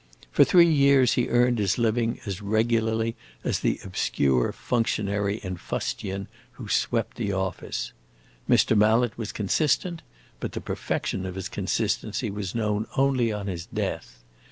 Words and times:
For 0.31 0.43
three 0.43 0.65
years 0.67 1.13
he 1.13 1.27
earned 1.29 1.59
his 1.59 1.77
living 1.77 2.19
as 2.25 2.41
regularly 2.41 3.15
as 3.43 3.59
the 3.59 3.79
obscure 3.83 4.51
functionary 4.51 5.37
in 5.43 5.57
fustian 5.57 6.27
who 6.53 6.67
swept 6.67 7.17
the 7.17 7.31
office. 7.33 7.93
Mr. 8.49 8.75
Mallet 8.75 9.15
was 9.15 9.31
consistent, 9.31 10.01
but 10.39 10.53
the 10.53 10.59
perfection 10.59 11.23
of 11.23 11.35
his 11.35 11.47
consistency 11.49 12.31
was 12.31 12.55
known 12.55 12.87
only 12.97 13.31
on 13.31 13.45
his 13.45 13.67
death. 13.67 14.17